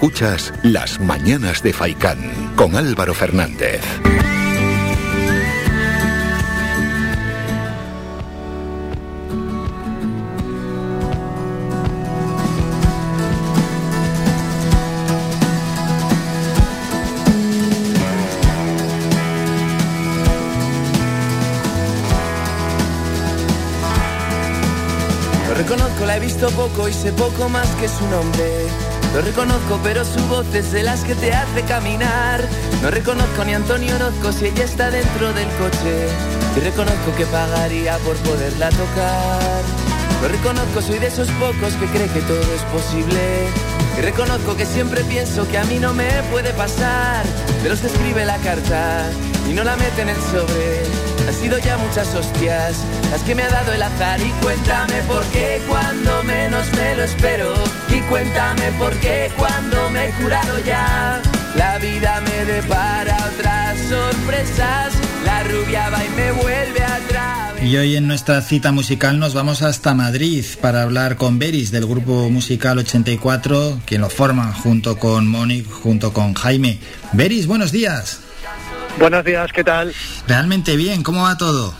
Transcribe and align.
Escuchas 0.00 0.52
Las 0.62 1.00
Mañanas 1.00 1.60
de 1.60 1.72
Faicán 1.72 2.54
con 2.54 2.76
Álvaro 2.76 3.14
Fernández. 3.14 3.82
Reconozco, 25.56 26.06
la 26.06 26.18
he 26.18 26.20
visto 26.20 26.48
poco 26.50 26.88
y 26.88 26.92
sé 26.92 27.12
poco 27.14 27.48
más 27.48 27.66
que 27.80 27.88
su 27.88 28.06
nombre. 28.06 28.97
Lo 29.14 29.22
reconozco, 29.22 29.80
pero 29.82 30.04
su 30.04 30.20
voz 30.26 30.46
es 30.54 30.72
de 30.72 30.82
las 30.82 31.02
que 31.02 31.14
te 31.14 31.32
hace 31.32 31.62
caminar. 31.62 32.46
No 32.82 32.90
reconozco 32.90 33.44
ni 33.44 33.54
Antonio 33.54 33.94
Orozco 33.96 34.32
si 34.32 34.46
ella 34.46 34.64
está 34.64 34.90
dentro 34.90 35.32
del 35.32 35.48
coche. 35.56 36.08
Y 36.56 36.60
reconozco 36.60 37.14
que 37.16 37.26
pagaría 37.26 37.96
por 37.98 38.16
poderla 38.16 38.68
tocar. 38.70 39.62
Lo 40.22 40.28
reconozco, 40.28 40.82
soy 40.82 40.98
de 40.98 41.06
esos 41.06 41.28
pocos 41.32 41.74
que 41.74 41.86
cree 41.86 42.08
que 42.08 42.20
todo 42.20 42.40
es 42.40 42.62
posible. 42.72 43.48
Y 43.98 44.02
reconozco 44.02 44.56
que 44.56 44.66
siempre 44.66 45.02
pienso 45.04 45.48
que 45.48 45.58
a 45.58 45.64
mí 45.64 45.78
no 45.78 45.94
me 45.94 46.08
puede 46.30 46.52
pasar. 46.52 47.24
De 47.62 47.68
los 47.68 47.80
que 47.80 47.86
escribe 47.86 48.24
la 48.24 48.36
carta 48.38 49.10
y 49.48 49.54
no 49.54 49.64
la 49.64 49.76
mete 49.76 50.02
en 50.02 50.08
sobre. 50.30 51.17
Han 51.28 51.34
sido 51.34 51.58
ya 51.58 51.76
muchas 51.76 52.14
hostias 52.14 52.78
las 53.10 53.22
que 53.22 53.34
me 53.34 53.42
ha 53.42 53.50
dado 53.50 53.74
el 53.74 53.82
azar. 53.82 54.18
Y 54.18 54.30
cuéntame 54.42 54.94
por 55.02 55.22
qué 55.26 55.60
cuando 55.68 56.22
menos 56.22 56.66
me 56.74 56.96
lo 56.96 57.04
espero. 57.04 57.52
Y 57.90 58.00
cuéntame 58.08 58.72
por 58.78 58.94
qué 58.94 59.30
cuando 59.36 59.90
me 59.90 60.06
he 60.06 60.10
curado 60.12 60.58
ya. 60.64 61.20
La 61.54 61.76
vida 61.80 62.22
me 62.22 62.46
depara 62.46 63.14
otras 63.34 63.78
sorpresas. 63.90 64.94
La 65.26 65.42
rubia 65.42 65.90
va 65.90 66.02
y 66.02 66.08
me 66.16 66.32
vuelve 66.32 66.82
atrás. 66.82 67.62
Y 67.62 67.76
hoy 67.76 67.96
en 67.96 68.08
nuestra 68.08 68.40
cita 68.40 68.72
musical 68.72 69.18
nos 69.18 69.34
vamos 69.34 69.60
hasta 69.60 69.92
Madrid 69.92 70.46
para 70.62 70.82
hablar 70.82 71.16
con 71.16 71.38
Beris 71.38 71.70
del 71.70 71.84
grupo 71.84 72.30
musical 72.30 72.78
84, 72.78 73.80
quien 73.84 74.00
lo 74.00 74.08
forma 74.08 74.54
junto 74.54 74.98
con 74.98 75.28
Mónica, 75.28 75.68
junto 75.74 76.14
con 76.14 76.32
Jaime. 76.32 76.78
Beris, 77.12 77.46
buenos 77.46 77.70
días. 77.70 78.20
Buenos 78.98 79.24
días, 79.24 79.52
¿qué 79.52 79.62
tal? 79.62 79.94
Realmente 80.26 80.74
bien, 80.74 81.04
¿cómo 81.04 81.22
va 81.22 81.38
todo? 81.38 81.72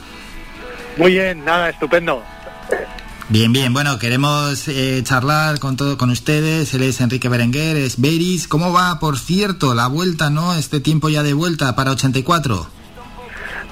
Muy 0.97 1.13
bien, 1.13 1.45
nada, 1.45 1.69
estupendo. 1.69 2.23
Bien, 3.29 3.53
bien, 3.53 3.75
bueno, 3.75 3.99
queremos 3.99 4.69
eh, 4.69 5.03
charlar 5.03 5.59
con 5.59 5.77
todo 5.77 5.99
con 5.99 6.11
ustedes. 6.11 6.73
Él 6.75 6.85
es 6.85 7.01
Enrique 7.01 7.29
Berenguer, 7.29 7.77
es 7.77 8.01
Beris. 8.01 8.47
¿Cómo 8.47 8.73
va, 8.73 9.01
por 9.01 9.19
cierto, 9.19 9.75
la 9.75 9.89
vuelta, 9.89 10.31
no? 10.31 10.55
Este 10.55 10.79
tiempo 10.79 11.09
ya 11.09 11.25
de 11.25 11.35
vuelta 11.35 11.75
para 11.75 11.91
84. 11.91 12.71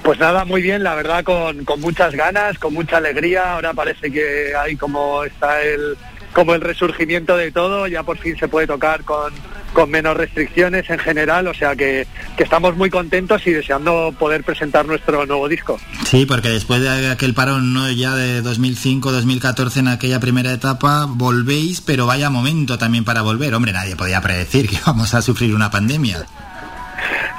Pues 0.03 0.19
nada, 0.19 0.43
muy 0.43 0.61
bien, 0.61 0.83
la 0.83 0.95
verdad, 0.95 1.23
con, 1.23 1.63
con 1.63 1.79
muchas 1.79 2.13
ganas, 2.15 2.59
con 2.59 2.73
mucha 2.73 2.97
alegría. 2.97 3.53
Ahora 3.53 3.73
parece 3.73 4.11
que 4.11 4.53
hay 4.55 4.75
como 4.75 5.23
está 5.23 5.61
el 5.61 5.97
como 6.33 6.53
el 6.53 6.61
resurgimiento 6.61 7.35
de 7.35 7.51
todo, 7.51 7.87
ya 7.87 8.03
por 8.03 8.19
fin 8.19 8.37
se 8.37 8.47
puede 8.47 8.67
tocar 8.67 9.03
con, 9.03 9.33
con 9.77 9.91
menos 9.91 10.17
restricciones 10.17 10.89
en 10.89 10.97
general, 10.97 11.45
o 11.45 11.53
sea 11.53 11.75
que, 11.75 12.07
que, 12.35 12.43
estamos 12.43 12.75
muy 12.75 12.89
contentos 12.89 13.45
y 13.45 13.51
deseando 13.51 14.11
poder 14.17 14.43
presentar 14.43 14.87
nuestro 14.87 15.23
nuevo 15.27 15.47
disco. 15.47 15.79
Sí, 16.03 16.25
porque 16.25 16.49
después 16.49 16.81
de 16.81 17.11
aquel 17.11 17.35
parón 17.35 17.75
¿no? 17.75 17.87
ya 17.91 18.15
de 18.15 18.41
2005-2014 18.41 19.77
en 19.77 19.87
aquella 19.89 20.19
primera 20.19 20.51
etapa, 20.51 21.05
volvéis, 21.07 21.81
pero 21.81 22.07
vaya 22.07 22.31
momento 22.31 22.79
también 22.79 23.05
para 23.05 23.21
volver. 23.21 23.53
Hombre, 23.53 23.71
nadie 23.71 23.95
podía 23.95 24.19
predecir 24.19 24.67
que 24.67 24.77
íbamos 24.83 25.13
a 25.13 25.21
sufrir 25.21 25.53
una 25.53 25.69
pandemia. 25.69 26.25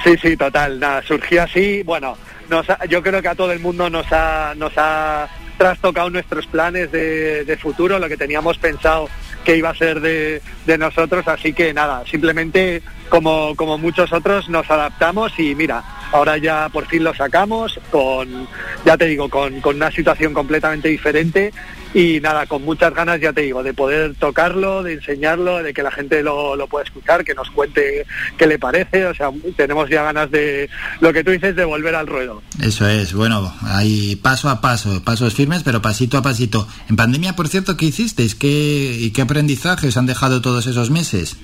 Sí, 0.05 0.15
sí, 0.23 0.37
total, 0.37 0.79
nada, 0.79 1.03
surgió 1.03 1.43
así, 1.43 1.83
bueno, 1.83 2.17
nos 2.49 2.71
ha, 2.71 2.85
yo 2.85 3.03
creo 3.03 3.21
que 3.21 3.29
a 3.31 3.35
todo 3.35 3.51
el 3.51 3.59
mundo 3.59 3.91
nos 3.91 4.07
ha... 4.13 4.55
Nos 4.57 4.73
ha 4.77 5.29
trastocado 5.59 6.09
nuestros 6.09 6.47
planes 6.47 6.93
de, 6.93 7.45
de, 7.45 7.57
futuro, 7.57 7.99
lo 7.99 8.09
que 8.09 8.17
teníamos 8.17 8.57
pensado 8.59 9.09
que 9.49 9.57
iba 9.57 9.71
a 9.71 9.75
ser 9.75 10.03
de, 10.03 10.43
de, 10.67 10.77
nosotros, 10.77 11.27
así 11.27 11.55
que 11.55 11.73
nada, 11.73 12.05
simplemente 12.05 12.83
como, 13.09 13.57
como 13.57 13.79
muchos 13.79 14.13
otros 14.13 14.51
nos 14.51 14.71
adaptamos 14.71 15.33
y 15.39 15.55
mira, 15.55 15.83
ahora 16.13 16.39
ya 16.39 16.69
por 16.69 16.87
fin 16.87 17.05
lo 17.05 17.15
sacamos 17.15 17.79
con, 17.91 18.49
ya 18.85 18.97
te 18.97 19.07
digo, 19.07 19.29
con, 19.29 19.61
con 19.61 19.77
una 19.77 19.91
situación 19.91 20.35
completamente 20.35 20.89
diferente 20.89 21.53
y 21.95 22.21
nada, 22.21 22.47
con 22.47 22.63
muchas 22.65 22.93
ganas, 22.95 23.21
ya 23.21 23.33
te 23.33 23.43
digo, 23.43 23.63
de 23.63 23.73
poder 23.73 24.15
tocarlo, 24.15 24.83
de 24.83 24.95
enseñarlo, 24.95 25.63
de 25.63 25.73
que 25.73 25.83
la 25.83 25.91
gente 25.91 26.23
lo, 26.23 26.55
lo 26.55 26.67
pueda 26.67 26.85
escuchar, 26.85 27.25
que 27.25 27.35
nos 27.35 27.51
cuente 27.51 28.05
qué 28.37 28.47
le 28.47 28.59
parece, 28.59 29.07
o 29.07 29.15
sea, 29.15 29.31
tenemos 29.57 29.89
ya 29.89 30.03
ganas 30.03 30.31
de, 30.31 30.69
lo 31.01 31.13
que 31.13 31.25
tú 31.25 31.31
dices, 31.31 31.57
de 31.57 31.65
volver 31.65 31.95
al 31.95 32.07
ruedo. 32.07 32.43
Eso 32.63 32.87
es, 32.87 33.15
bueno, 33.15 33.55
hay 33.63 34.17
paso 34.17 34.51
a 34.51 34.61
paso, 34.61 35.03
pasos 35.03 35.35
firmes, 35.35 35.63
pero 35.63 35.81
pasito 35.81 36.19
a 36.19 36.23
pasito. 36.23 36.69
En 36.91 36.97
pandemia, 36.97 37.35
por 37.35 37.49
cierto, 37.49 37.77
¿qué 37.77 37.87
hicisteis? 37.87 38.35
¿Qué, 38.35 38.97
¿Y 39.01 39.11
qué 39.13 39.23
aprendizaje 39.23 39.89
os 39.89 39.97
han 39.97 40.07
dejado 40.07 40.43
todos 40.43 40.67
esos 40.67 40.91
meses? 40.91 41.39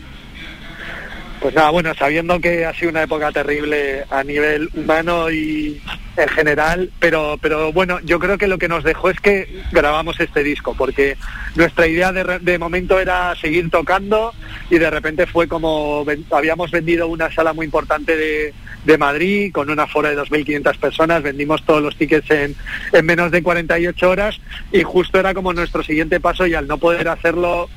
Pues 1.45 1.55
nada, 1.55 1.69
bueno, 1.69 1.93
sabiendo 1.95 2.41
que 2.41 2.65
ha 2.65 2.73
sido 2.73 2.91
una 2.91 3.03
época 3.03 3.31
terrible 3.31 4.07
a 4.09 4.25
nivel 4.25 4.71
humano 4.73 5.31
y 5.31 5.79
en 6.17 6.29
general, 6.31 6.91
pero, 6.99 7.37
pero 7.39 7.71
bueno, 7.71 8.01
yo 8.01 8.19
creo 8.19 8.39
que 8.39 8.47
lo 8.47 8.57
que 8.57 8.67
nos 8.67 8.83
dejó 8.83 9.11
es 9.11 9.21
que 9.21 9.63
grabamos 9.71 10.19
este 10.21 10.43
disco, 10.43 10.75
porque 10.75 11.19
nuestra 11.55 11.87
idea 11.87 12.13
de, 12.13 12.39
de 12.39 12.59
momento 12.59 12.99
era 12.99 13.35
seguir 13.35 13.69
tocando 13.69 14.33
y 14.71 14.79
de 14.79 14.89
repente 14.89 15.27
fue 15.27 15.47
como 15.47 16.07
habíamos 16.31 16.71
vendido 16.71 17.09
una 17.09 17.31
sala 17.31 17.53
muy 17.53 17.67
importante 17.67 18.17
de, 18.17 18.55
de 18.87 18.97
Madrid 18.97 19.53
con 19.53 19.69
una 19.69 19.87
fora 19.87 20.09
de 20.09 20.17
2.500 20.17 20.79
personas, 20.79 21.23
vendimos 21.23 21.63
todos 21.67 21.83
los 21.83 21.95
tickets 21.95 22.31
en, 22.31 22.57
en 22.91 23.05
menos 23.05 23.31
de 23.31 23.43
48 23.43 24.09
horas 24.09 24.41
y 24.73 24.83
justo 24.83 25.21
era 25.21 25.35
como 25.35 25.53
nuestro 25.53 25.83
siguiente 25.83 26.21
paso 26.21 26.47
y 26.47 26.55
al 26.55 26.67
no 26.67 26.79
poder 26.79 27.07
hacerlo 27.07 27.69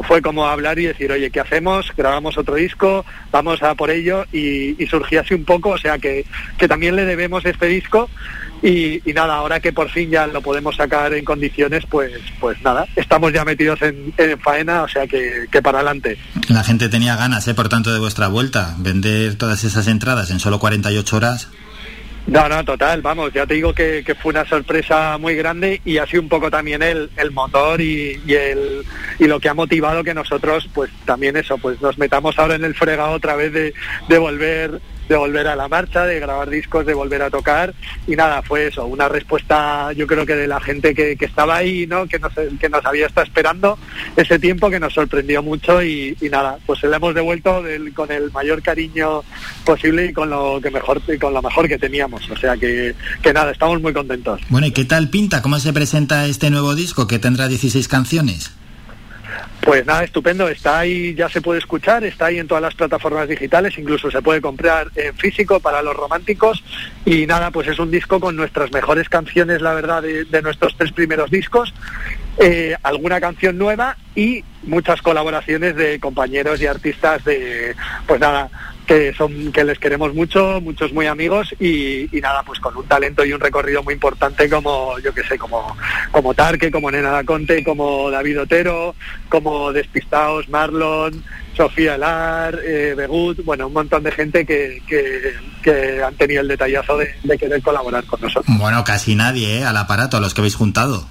fue 0.00 0.22
como 0.22 0.46
hablar 0.46 0.78
y 0.78 0.86
decir, 0.86 1.10
oye, 1.12 1.30
¿qué 1.30 1.40
hacemos? 1.40 1.92
Grabamos 1.96 2.36
otro 2.36 2.54
disco, 2.54 3.04
vamos 3.30 3.62
a 3.62 3.74
por 3.74 3.90
ello 3.90 4.24
y, 4.32 4.82
y 4.82 4.86
surgía 4.86 5.20
así 5.20 5.34
un 5.34 5.44
poco, 5.44 5.70
o 5.70 5.78
sea 5.78 5.98
que, 5.98 6.24
que 6.58 6.68
también 6.68 6.96
le 6.96 7.04
debemos 7.04 7.44
este 7.44 7.66
disco 7.66 8.08
y, 8.62 9.02
y, 9.08 9.12
nada, 9.12 9.34
ahora 9.34 9.60
que 9.60 9.72
por 9.72 9.90
fin 9.90 10.10
ya 10.10 10.26
lo 10.26 10.40
podemos 10.40 10.76
sacar 10.76 11.12
en 11.12 11.24
condiciones, 11.24 11.84
pues 11.90 12.12
pues 12.40 12.60
nada, 12.62 12.86
estamos 12.96 13.32
ya 13.32 13.44
metidos 13.44 13.82
en, 13.82 14.14
en 14.16 14.40
faena, 14.40 14.82
o 14.82 14.88
sea 14.88 15.06
que, 15.06 15.46
que, 15.50 15.60
para 15.60 15.78
adelante. 15.78 16.18
La 16.48 16.64
gente 16.64 16.88
tenía 16.88 17.14
ganas, 17.16 17.46
¿eh? 17.46 17.54
por 17.54 17.68
tanto, 17.68 17.92
de 17.92 17.98
vuestra 17.98 18.28
vuelta, 18.28 18.74
vender 18.78 19.36
todas 19.36 19.64
esas 19.64 19.86
entradas 19.86 20.30
en 20.30 20.40
solo 20.40 20.58
48 20.58 21.16
horas. 21.16 21.48
No, 22.26 22.48
no, 22.48 22.64
total, 22.64 23.02
vamos, 23.02 23.34
ya 23.34 23.46
te 23.46 23.54
digo 23.54 23.74
que, 23.74 24.02
que, 24.04 24.14
fue 24.14 24.30
una 24.30 24.46
sorpresa 24.46 25.18
muy 25.18 25.34
grande 25.34 25.82
y 25.84 25.98
sido 26.06 26.22
un 26.22 26.28
poco 26.30 26.50
también 26.50 26.82
el, 26.82 27.10
el 27.16 27.32
motor 27.32 27.82
y, 27.82 28.18
y, 28.26 28.34
el, 28.34 28.82
y 29.18 29.26
lo 29.26 29.38
que 29.38 29.50
ha 29.50 29.54
motivado 29.54 30.02
que 30.02 30.14
nosotros, 30.14 30.68
pues 30.72 30.90
también 31.04 31.36
eso, 31.36 31.58
pues 31.58 31.82
nos 31.82 31.98
metamos 31.98 32.38
ahora 32.38 32.54
en 32.54 32.64
el 32.64 32.74
fregado 32.74 33.12
otra 33.12 33.36
vez 33.36 33.52
de, 33.52 33.74
de 34.08 34.18
volver 34.18 34.80
de 35.08 35.16
volver 35.16 35.46
a 35.48 35.56
la 35.56 35.68
marcha, 35.68 36.04
de 36.06 36.20
grabar 36.20 36.50
discos, 36.50 36.86
de 36.86 36.94
volver 36.94 37.22
a 37.22 37.30
tocar 37.30 37.74
y 38.06 38.16
nada, 38.16 38.42
fue 38.42 38.68
eso, 38.68 38.86
una 38.86 39.08
respuesta 39.08 39.92
yo 39.92 40.06
creo 40.06 40.26
que 40.26 40.34
de 40.34 40.46
la 40.46 40.60
gente 40.60 40.94
que, 40.94 41.16
que 41.16 41.24
estaba 41.24 41.56
ahí, 41.56 41.86
¿no? 41.86 42.06
que, 42.06 42.18
nos, 42.18 42.32
que 42.58 42.68
nos 42.68 42.84
había 42.84 43.06
estado 43.06 43.26
esperando 43.26 43.78
ese 44.16 44.38
tiempo 44.38 44.70
que 44.70 44.80
nos 44.80 44.94
sorprendió 44.94 45.42
mucho 45.42 45.82
y, 45.82 46.16
y 46.20 46.28
nada, 46.28 46.58
pues 46.66 46.80
se 46.80 46.88
le 46.88 46.96
hemos 46.96 47.14
devuelto 47.14 47.62
del, 47.62 47.92
con 47.92 48.10
el 48.10 48.30
mayor 48.32 48.62
cariño 48.62 49.22
posible 49.64 50.06
y 50.06 50.12
con 50.12 50.30
lo 50.30 50.60
que 50.62 50.70
mejor 50.70 51.02
con 51.20 51.34
lo 51.34 51.42
mejor 51.42 51.68
que 51.68 51.78
teníamos, 51.78 52.30
o 52.30 52.36
sea 52.36 52.56
que, 52.56 52.94
que 53.22 53.32
nada, 53.32 53.50
estamos 53.52 53.80
muy 53.80 53.92
contentos. 53.92 54.40
Bueno, 54.48 54.66
¿y 54.66 54.72
qué 54.72 54.84
tal 54.84 55.10
pinta? 55.10 55.42
¿Cómo 55.42 55.58
se 55.58 55.72
presenta 55.72 56.26
este 56.26 56.50
nuevo 56.50 56.74
disco 56.74 57.06
que 57.06 57.18
tendrá 57.18 57.48
16 57.48 57.88
canciones? 57.88 58.52
Pues 59.60 59.86
nada, 59.86 60.04
estupendo, 60.04 60.48
está 60.48 60.80
ahí, 60.80 61.14
ya 61.14 61.28
se 61.28 61.40
puede 61.40 61.58
escuchar, 61.58 62.04
está 62.04 62.26
ahí 62.26 62.38
en 62.38 62.46
todas 62.46 62.62
las 62.62 62.74
plataformas 62.74 63.28
digitales, 63.28 63.78
incluso 63.78 64.10
se 64.10 64.20
puede 64.20 64.42
comprar 64.42 64.88
en 64.94 65.14
físico 65.16 65.58
para 65.58 65.80
los 65.82 65.96
románticos. 65.96 66.62
Y 67.06 67.26
nada, 67.26 67.50
pues 67.50 67.68
es 67.68 67.78
un 67.78 67.90
disco 67.90 68.20
con 68.20 68.36
nuestras 68.36 68.72
mejores 68.72 69.08
canciones, 69.08 69.62
la 69.62 69.72
verdad, 69.72 70.02
de, 70.02 70.42
nuestros 70.42 70.76
tres 70.76 70.92
primeros 70.92 71.30
discos, 71.30 71.72
eh, 72.38 72.76
alguna 72.82 73.20
canción 73.20 73.56
nueva 73.56 73.96
y 74.14 74.44
muchas 74.64 75.00
colaboraciones 75.00 75.76
de 75.76 75.98
compañeros 75.98 76.60
y 76.60 76.66
artistas 76.66 77.24
de, 77.24 77.74
pues 78.06 78.20
nada, 78.20 78.50
que 78.86 79.14
son 79.14 79.52
que 79.52 79.64
les 79.64 79.78
queremos 79.78 80.14
mucho, 80.14 80.60
muchos 80.60 80.92
muy 80.92 81.06
amigos 81.06 81.54
y, 81.58 82.16
y, 82.16 82.20
nada, 82.20 82.42
pues 82.42 82.60
con 82.60 82.76
un 82.76 82.86
talento 82.86 83.24
y 83.24 83.32
un 83.32 83.40
recorrido 83.40 83.82
muy 83.82 83.94
importante 83.94 84.48
como, 84.48 84.98
yo 84.98 85.14
que 85.14 85.22
sé, 85.24 85.38
como, 85.38 85.76
como 86.10 86.34
Tarque, 86.34 86.70
como 86.70 86.90
Nena 86.90 87.10
da 87.10 87.24
Conte, 87.24 87.64
como 87.64 88.10
David 88.10 88.42
Otero, 88.42 88.94
como 89.28 89.72
Despistaos, 89.72 90.48
Marlon, 90.48 91.24
Sofía 91.56 91.94
Elar, 91.94 92.58
eh, 92.64 92.94
Begut, 92.96 93.44
bueno, 93.44 93.68
un 93.68 93.72
montón 93.72 94.02
de 94.02 94.12
gente 94.12 94.44
que, 94.44 94.82
que, 94.86 95.34
que 95.62 96.02
han 96.02 96.14
tenido 96.16 96.42
el 96.42 96.48
detallazo 96.48 96.98
de, 96.98 97.14
de, 97.22 97.38
querer 97.38 97.62
colaborar 97.62 98.04
con 98.04 98.20
nosotros. 98.20 98.56
Bueno, 98.58 98.84
casi 98.84 99.14
nadie, 99.14 99.58
¿eh? 99.58 99.64
al 99.64 99.76
aparato, 99.76 100.16
a 100.16 100.20
los 100.20 100.34
que 100.34 100.40
habéis 100.40 100.56
juntado. 100.56 101.06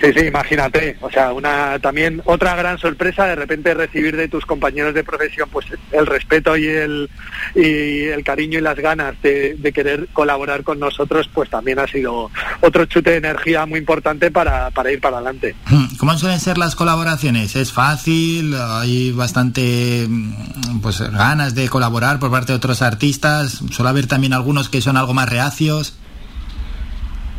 Sí, 0.00 0.12
sí, 0.12 0.26
imagínate. 0.26 0.96
O 1.00 1.10
sea, 1.10 1.32
una 1.32 1.78
también 1.78 2.22
otra 2.24 2.54
gran 2.56 2.78
sorpresa 2.78 3.26
de 3.26 3.36
repente 3.36 3.74
recibir 3.74 4.16
de 4.16 4.28
tus 4.28 4.44
compañeros 4.44 4.94
de 4.94 5.04
profesión 5.04 5.48
pues 5.50 5.66
el 5.92 6.06
respeto 6.06 6.56
y 6.56 6.66
el 6.66 7.10
y 7.54 8.04
el 8.04 8.24
cariño 8.24 8.58
y 8.58 8.62
las 8.62 8.76
ganas 8.76 9.14
de, 9.22 9.72
querer 9.74 10.08
colaborar 10.12 10.62
con 10.62 10.78
nosotros, 10.78 11.28
pues 11.32 11.50
también 11.50 11.78
ha 11.78 11.86
sido 11.86 12.30
otro 12.60 12.84
chute 12.86 13.10
de 13.10 13.16
energía 13.16 13.66
muy 13.66 13.80
importante 13.80 14.30
para, 14.30 14.70
para 14.70 14.92
ir 14.92 15.00
para 15.00 15.16
adelante. 15.16 15.56
Hmm, 15.66 15.96
¿Cómo 15.98 16.16
suelen 16.16 16.38
ser 16.38 16.58
las 16.58 16.76
colaboraciones? 16.76 17.56
¿Es 17.56 17.72
fácil? 17.72 18.54
¿Hay 18.54 19.10
bastante 19.12 20.06
mm, 20.08 20.80
pues 20.80 21.00
ganas 21.00 21.54
de 21.54 21.68
colaborar 21.68 22.18
por 22.18 22.30
parte 22.30 22.52
de 22.52 22.56
otros 22.56 22.82
artistas? 22.82 23.62
¿Suele 23.70 23.88
haber 23.90 24.06
también 24.06 24.32
algunos 24.32 24.68
que 24.68 24.80
son 24.80 24.96
algo 24.96 25.14
más 25.14 25.28
reacios? 25.28 25.94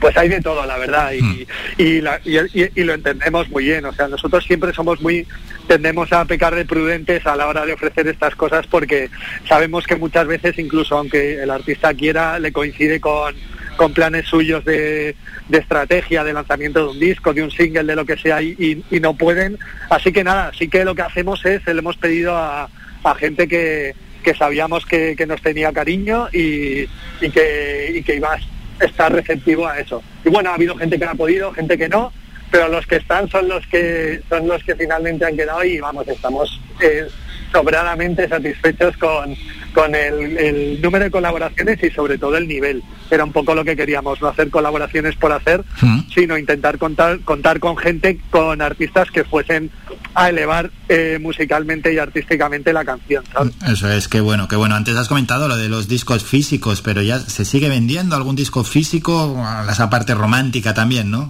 Pues 0.06 0.18
hay 0.18 0.30
de 0.30 0.40
todo, 0.40 0.64
la 0.68 0.78
verdad, 0.78 1.14
y, 1.14 1.22
hmm. 1.24 2.70
y, 2.76 2.84
lo 2.84 2.94
entendemos 2.94 3.50
muy 3.50 3.64
bien. 3.64 3.86
O 3.86 3.92
sea, 3.92 4.08
nosotros 4.08 4.46
siempre 4.46 4.72
somos 4.72 5.02
muy, 5.02 5.26
tendemos 5.68 6.14
a 6.14 6.26
pecar 6.26 6.54
de 6.54 6.64
prudentes 6.64 7.26
a 7.26 7.36
la 7.36 7.48
hora 7.48 7.66
de 7.66 7.74
ofrecer 7.74 8.08
estas 8.08 8.36
cosas 8.36 8.68
porque 8.68 9.10
sabemos 9.50 9.88
que 9.88 9.96
muchas 9.96 10.28
veces, 10.28 10.60
incluso 10.60 10.96
aunque 10.96 11.42
el 11.42 11.50
artista 11.50 11.92
quiera, 11.96 12.38
le 12.38 12.52
coincide 12.52 13.00
con, 13.00 13.34
con 13.78 13.94
planes 13.94 14.28
suyos 14.28 14.64
de, 14.64 15.16
de, 15.50 15.58
estrategia, 15.58 16.24
de 16.24 16.34
lanzamiento 16.34 16.84
de 16.84 16.92
un 16.92 17.00
disco, 17.00 17.34
de 17.34 17.42
un 17.42 17.50
single, 17.50 17.86
de 17.86 17.96
lo 17.96 18.06
que 18.06 18.18
sea, 18.18 18.44
y, 18.44 18.84
y, 18.92 19.00
no 19.00 19.16
pueden. 19.16 19.58
Así 19.90 20.14
que 20.14 20.24
nada, 20.24 20.52
sí 20.56 20.68
que 20.68 20.86
lo 20.86 20.94
que 20.94 21.02
hacemos 21.02 21.44
es, 21.48 21.66
le 21.66 21.80
hemos 21.80 21.98
pedido 21.98 22.38
a, 22.38 22.70
a 23.04 23.16
gente 23.16 23.48
que, 23.48 23.96
que 24.24 24.36
sabíamos 24.36 24.86
que, 24.86 25.16
que, 25.16 25.26
nos 25.26 25.42
tenía 25.42 25.74
cariño 25.74 26.28
y, 26.32 26.88
y 27.22 27.32
que, 27.32 27.92
y 27.96 28.04
que 28.04 28.18
iba 28.18 28.38
estar 28.80 29.12
receptivo 29.12 29.68
a 29.68 29.80
eso. 29.80 30.02
Y 30.24 30.30
bueno, 30.30 30.50
ha 30.50 30.56
habido 30.56 30.76
gente 30.76 30.98
que 30.98 31.06
no 31.06 31.12
ha 31.12 31.16
podido, 31.16 31.52
gente 31.54 31.78
que 31.78 31.90
no, 31.90 32.12
pero 32.52 32.68
los 32.68 32.86
que 32.86 32.98
están 32.98 33.30
son 33.30 33.48
los 33.48 33.66
que 33.68 34.22
son 34.30 34.48
los 34.48 34.64
que 34.64 34.76
finalmente 34.76 35.26
han 35.26 35.36
quedado 35.36 35.64
y 35.64 35.80
vamos, 35.80 36.08
estamos 36.08 36.62
eh, 36.82 37.08
sobradamente 37.52 38.28
satisfechos 38.28 38.98
con, 38.98 39.36
con 39.74 39.96
el, 39.96 40.82
número 40.82 41.06
de 41.06 41.12
colaboraciones 41.12 41.82
y 41.84 41.90
sobre 41.90 42.18
todo 42.18 42.38
el 42.38 42.48
nivel. 42.48 42.84
Era 43.10 43.24
un 43.24 43.32
poco 43.32 43.56
lo 43.56 43.64
que 43.64 43.76
queríamos, 43.76 44.22
no 44.22 44.28
hacer 44.28 44.50
colaboraciones 44.50 45.16
por 45.16 45.32
hacer, 45.32 45.64
mm. 45.82 46.00
sino 46.14 46.38
intentar 46.38 46.78
contar, 46.78 47.20
contar 47.22 47.60
con 47.60 47.78
gente, 47.78 48.20
con 48.30 48.62
artistas 48.62 49.10
que 49.12 49.24
fuesen 49.24 49.72
a 50.16 50.30
elevar 50.30 50.72
eh, 50.88 51.20
musicalmente 51.22 51.94
y 51.94 52.00
artísticamente 52.00 52.72
la 52.74 52.86
canción. 52.86 53.24
Eso 53.68 53.92
es, 53.92 54.08
que 54.08 54.22
bueno, 54.22 54.48
que 54.48 54.56
bueno. 54.56 54.76
Antes 54.76 54.96
has 54.96 55.08
comentado 55.08 55.48
lo 55.48 55.58
de 55.58 55.70
los 55.70 55.88
discos 55.88 56.24
físicos, 56.24 56.82
pero 56.82 57.02
ya 57.02 57.20
se 57.20 57.46
sigue 57.46 57.70
vendiendo 57.70 58.16
algún 58.16 58.36
disco 58.36 58.64
físico, 58.64 59.46
esa 59.70 59.90
parte 59.90 60.16
romántica 60.16 60.74
también, 60.74 61.12
¿no? 61.12 61.30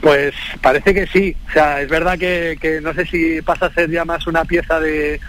Pues 0.00 0.34
parece 0.60 0.92
que 0.92 1.06
sí. 1.06 1.36
O 1.48 1.52
sea, 1.52 1.80
es 1.80 1.88
verdad 1.88 2.18
que, 2.18 2.80
no 2.82 2.92
sé 2.92 3.06
si 3.06 3.40
pasa 3.42 3.66
a 3.66 3.72
ser 3.72 3.88
ya 3.88 4.04
más 4.04 4.26
una 4.26 4.44
pieza 4.44 4.80
de, 4.80 5.20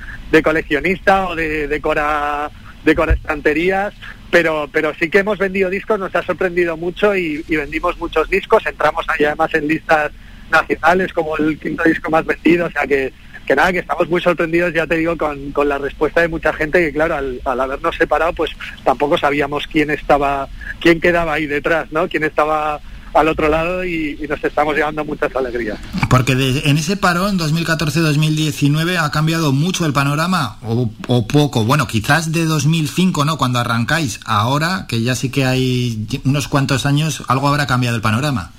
coleccionista 0.44 1.28
o 1.28 1.36
de, 1.36 1.68
de 1.68 1.80
cora 1.80 2.50
de 2.84 3.14
estanterías, 3.14 3.94
pero, 4.30 4.68
pero 4.72 4.94
sí 4.96 5.10
que 5.10 5.20
hemos 5.20 5.38
vendido 5.38 5.70
discos, 5.70 6.00
nos 6.00 6.16
ha 6.16 6.24
sorprendido 6.24 6.76
mucho 6.76 7.16
y, 7.16 7.44
vendimos 7.48 7.98
muchos 8.00 8.30
discos, 8.30 8.66
entramos 8.66 9.06
ahí 9.10 9.26
además 9.26 9.54
en 9.54 9.68
listas 9.68 10.12
nacionales 10.54 11.12
como 11.12 11.36
el 11.38 11.60
quinto 11.60 11.84
disco 11.84 12.10
más 12.10 12.26
vendido, 12.26 12.68
o 12.68 12.72
sea 12.72 12.88
que, 12.88 13.12
que 13.46 13.56
nada, 13.56 13.74
que 13.74 13.80
estamos 13.80 14.08
muy 14.10 14.22
sorprendidos, 14.22 14.74
ya 14.74 14.88
te 14.88 14.96
digo, 14.96 15.18
con, 15.18 15.52
con 15.52 15.68
la 15.68 15.78
respuesta 15.78 16.22
de 16.22 16.30
mucha 16.30 16.54
gente 16.54 16.80
que 16.80 16.94
claro, 16.94 17.16
al, 17.16 17.42
al, 17.44 17.60
habernos 17.60 17.96
separado, 17.96 18.34
pues 18.34 18.52
tampoco 18.84 19.18
sabíamos 19.18 19.68
quién 19.68 19.90
estaba, 19.90 20.48
quién 20.80 21.02
quedaba 21.02 21.34
ahí 21.34 21.48
detrás, 21.48 21.92
¿no? 21.92 22.08
Quién 22.08 22.24
estaba 22.24 22.80
al 23.14 23.28
otro 23.28 23.48
lado 23.48 23.86
y, 23.86 24.18
nos 24.28 24.44
estamos 24.44 24.76
llevando 24.76 25.06
muchas 25.06 25.36
alegrías. 25.36 25.78
Porque 26.10 26.34
en 26.34 26.78
ese 26.78 26.98
parón 26.98 27.38
2014-2019 27.40 28.98
ha 28.98 29.12
cambiado 29.12 29.52
mucho 29.52 29.86
el 29.86 29.94
panorama 29.94 30.58
o, 30.62 31.28
poco. 31.28 31.64
Bueno, 31.66 31.88
quizás 31.88 32.32
de 32.32 32.46
2005, 32.46 33.26
¿no? 33.26 33.38
Cuando 33.38 33.60
arrancáis. 33.60 34.20
Ahora, 34.26 34.86
que 34.88 35.02
ya 35.02 35.16
sí 35.16 35.30
que 35.30 35.46
hay 35.46 36.08
unos 36.26 36.48
cuantos 36.48 36.86
años, 36.86 37.24
algo 37.28 37.48
habrá 37.48 37.68
cambiado 37.68 37.96
el 37.96 38.02
panorama. 38.02 38.52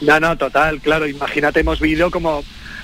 No, 0.00 0.18
no, 0.20 0.36
total, 0.36 0.80
claro. 0.80 1.06
Imagínate, 1.06 1.60
hemos 1.60 1.80
vivido 1.80 2.10
como, 2.10 2.42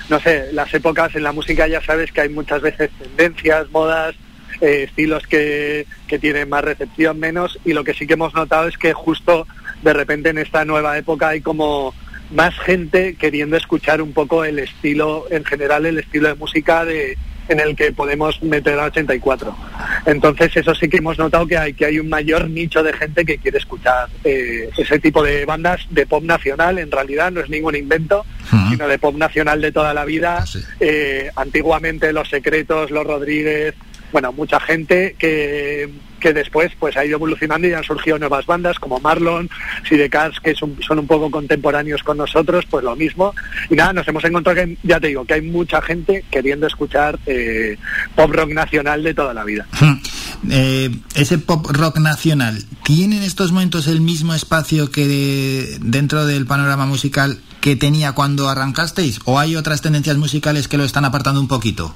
no 0.09 0.19
sé, 0.19 0.49
las 0.53 0.73
épocas 0.73 1.15
en 1.15 1.23
la 1.23 1.31
música 1.31 1.67
ya 1.67 1.81
sabes 1.81 2.11
que 2.11 2.21
hay 2.21 2.29
muchas 2.29 2.61
veces 2.61 2.89
tendencias, 2.99 3.69
modas, 3.71 4.15
eh, 4.61 4.83
estilos 4.87 5.25
que, 5.27 5.85
que 6.07 6.19
tienen 6.19 6.49
más 6.49 6.63
recepción, 6.63 7.19
menos, 7.19 7.59
y 7.65 7.73
lo 7.73 7.83
que 7.83 7.93
sí 7.93 8.07
que 8.07 8.13
hemos 8.13 8.33
notado 8.33 8.67
es 8.67 8.77
que 8.77 8.93
justo 8.93 9.47
de 9.81 9.93
repente 9.93 10.29
en 10.29 10.37
esta 10.37 10.65
nueva 10.65 10.97
época 10.97 11.29
hay 11.29 11.41
como 11.41 11.93
más 12.31 12.57
gente 12.59 13.15
queriendo 13.15 13.55
escuchar 13.55 14.01
un 14.01 14.13
poco 14.13 14.43
el 14.43 14.59
estilo, 14.59 15.25
en 15.29 15.45
general 15.45 15.85
el 15.85 15.99
estilo 15.99 16.27
de 16.27 16.35
música 16.35 16.85
de, 16.85 17.17
en 17.49 17.59
el 17.59 17.75
que 17.75 17.91
podemos 17.91 18.41
meter 18.41 18.79
a 18.79 18.85
84. 18.85 19.55
Entonces 20.05 20.55
eso 20.55 20.73
sí 20.75 20.87
que 20.87 20.97
hemos 20.97 21.17
notado 21.17 21.45
que 21.47 21.57
hay, 21.57 21.73
que 21.73 21.85
hay 21.85 21.99
un 21.99 22.09
mayor 22.09 22.49
nicho 22.49 22.83
de 22.83 22.93
gente 22.93 23.25
que 23.25 23.37
quiere 23.37 23.57
escuchar 23.57 24.09
eh, 24.23 24.69
ese 24.77 24.99
tipo 24.99 25.23
de 25.23 25.45
bandas 25.45 25.85
de 25.89 26.05
pop 26.05 26.23
nacional, 26.23 26.79
en 26.79 26.91
realidad 26.91 27.31
no 27.31 27.41
es 27.41 27.49
ningún 27.49 27.75
invento, 27.75 28.25
sino 28.69 28.87
de 28.87 28.97
pop 28.97 29.15
nacional 29.15 29.61
de 29.61 29.71
toda 29.71 29.93
la 29.93 30.05
vida. 30.05 30.43
Ah, 30.43 30.59
eh, 30.79 31.29
antiguamente 31.35 32.13
Los 32.13 32.29
Secretos, 32.29 32.91
Los 32.91 33.05
Rodríguez, 33.05 33.75
bueno, 34.11 34.31
mucha 34.31 34.59
gente 34.59 35.15
que, 35.17 35.89
que 36.19 36.33
después 36.33 36.71
pues 36.79 36.97
ha 36.97 37.05
ido 37.05 37.15
evolucionando 37.15 37.67
y 37.67 37.73
han 37.73 37.83
surgido 37.83 38.17
nuevas 38.19 38.45
bandas 38.45 38.79
como 38.79 38.99
Marlon, 38.99 39.49
Sidecars, 39.87 40.39
que 40.39 40.55
son, 40.55 40.77
son 40.85 40.99
un 40.99 41.07
poco 41.07 41.29
contemporáneos 41.29 42.03
con 42.03 42.17
nosotros, 42.17 42.65
pues 42.69 42.83
lo 42.83 42.95
mismo. 42.95 43.33
Y 43.69 43.75
nada, 43.75 43.93
nos 43.93 44.07
hemos 44.07 44.23
encontrado 44.23 44.55
que, 44.55 44.77
ya 44.83 44.99
te 44.99 45.07
digo, 45.07 45.25
que 45.25 45.35
hay 45.35 45.41
mucha 45.41 45.81
gente 45.81 46.23
queriendo 46.29 46.67
escuchar 46.67 47.19
eh, 47.25 47.77
pop 48.15 48.31
rock 48.31 48.51
nacional 48.51 49.03
de 49.03 49.13
toda 49.13 49.33
la 49.33 49.43
vida. 49.43 49.67
Eh, 50.51 50.91
ese 51.15 51.39
pop 51.39 51.65
rock 51.67 51.97
nacional, 51.97 52.63
¿tiene 52.83 53.17
en 53.17 53.23
estos 53.23 53.51
momentos 53.51 53.87
el 53.87 54.01
mismo 54.01 54.35
espacio 54.35 54.91
que 54.91 55.77
dentro 55.81 56.27
del 56.27 56.45
panorama 56.45 56.85
musical 56.85 57.39
que 57.59 57.75
tenía 57.75 58.11
cuando 58.11 58.47
arrancasteis? 58.47 59.19
¿O 59.25 59.39
hay 59.39 59.55
otras 59.55 59.81
tendencias 59.81 60.15
musicales 60.15 60.67
que 60.67 60.77
lo 60.77 60.83
están 60.83 61.05
apartando 61.05 61.41
un 61.41 61.47
poquito? 61.47 61.95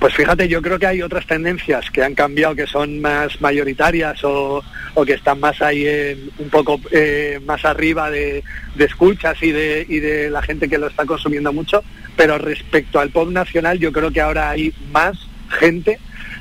Pues 0.00 0.14
fíjate, 0.14 0.48
yo 0.48 0.62
creo 0.62 0.78
que 0.78 0.86
hay 0.86 1.02
otras 1.02 1.26
tendencias 1.26 1.90
que 1.90 2.02
han 2.02 2.14
cambiado, 2.14 2.56
que 2.56 2.66
son 2.66 3.02
más 3.02 3.38
mayoritarias 3.42 4.24
o, 4.24 4.64
que 5.04 5.12
están 5.12 5.38
más 5.40 5.60
ahí 5.60 6.32
un 6.38 6.48
poco 6.48 6.80
eh, 6.90 7.38
más 7.44 7.66
arriba 7.66 8.10
de, 8.10 8.42
escuchas 8.78 9.42
y 9.42 9.52
de, 9.52 9.84
y 9.86 9.98
de 10.00 10.30
la 10.30 10.40
gente 10.40 10.70
que 10.70 10.78
lo 10.78 10.86
está 10.86 11.04
consumiendo 11.04 11.52
mucho. 11.52 11.84
Pero 12.16 12.38
respecto 12.38 12.98
al 12.98 13.10
pop 13.10 13.28
nacional, 13.28 13.78
yo 13.78 13.92
creo 13.92 14.10
que 14.10 14.22
ahora 14.22 14.48
hay 14.48 14.72
más 14.90 15.18
gente 15.50 15.98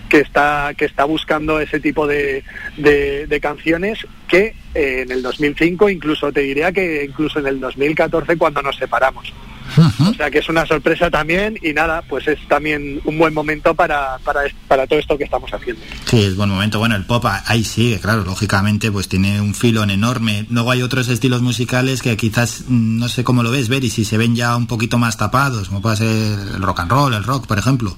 que 0.08 0.22
está 0.22 0.74
que 0.78 0.86
está 0.86 1.04
buscando 1.04 1.60
ese 1.60 1.82
tipo 1.82 2.08
de, 2.08 2.44
de, 2.78 3.40
canciones 3.42 4.08
que 4.28 4.56
eh, 4.74 5.02
en 5.04 5.12
el 5.12 5.22
2005 5.22 5.90
incluso 5.90 6.32
te 6.32 6.42
diría 6.42 6.72
que 6.72 7.06
incluso 7.06 7.40
en 7.40 7.48
el 7.48 7.60
2014 7.60 8.38
cuando 8.38 8.62
nos 8.62 8.76
separamos 8.78 9.34
o 9.78 10.14
sea 10.14 10.30
que 10.30 10.40
es 10.40 10.50
una 10.50 10.66
sorpresa 10.66 11.10
también 11.10 11.58
y 11.62 11.74
nada, 11.74 12.02
pues 12.08 12.28
es 12.28 12.40
también 12.48 13.02
un 13.06 13.18
buen 13.18 13.34
momento 13.34 13.76
para, 13.76 14.18
para, 14.20 14.42
para 14.68 14.88
todo 14.88 15.00
esto 15.00 15.18
que 15.18 15.26
estamos 15.26 15.52
haciendo. 15.54 15.82
Sí, 16.06 16.24
es 16.24 16.36
buen 16.36 16.50
momento. 16.50 16.80
Bueno, 16.80 16.96
el 16.96 17.06
pop 17.06 17.26
ahí 17.46 17.64
sigue, 17.64 18.00
claro, 18.00 18.24
lógicamente 18.24 18.92
pues 18.92 19.08
tiene 19.08 19.40
un 19.42 19.54
filón 19.54 19.92
enorme. 19.92 20.46
Luego 20.50 20.72
hay 20.72 20.82
otros 20.82 21.08
estilos 21.08 21.42
musicales 21.42 22.02
que 22.02 22.18
quizás 22.18 22.66
mm, 22.68 23.00
no 23.00 23.08
sé 23.08 23.24
cómo 23.24 23.44
lo 23.44 23.52
ves, 23.52 23.70
ver 23.70 23.84
y 23.84 23.90
si 23.90 24.06
se 24.06 24.18
ven 24.18 24.36
ya 24.36 24.56
un 24.56 24.68
poquito 24.68 24.98
más 24.98 25.18
tapados, 25.18 25.70
como 25.70 25.82
puede 25.82 25.98
ser 25.98 26.08
el 26.56 26.62
rock 26.62 26.82
and 26.82 26.92
roll, 26.92 27.14
el 27.14 27.24
rock, 27.24 27.48
por 27.48 27.58
ejemplo. 27.58 27.96